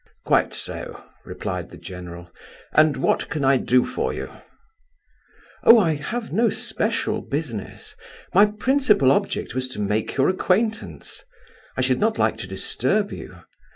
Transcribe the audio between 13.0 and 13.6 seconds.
you.